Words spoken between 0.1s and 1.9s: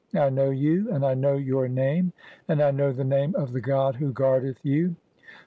(41) I know you, and I know your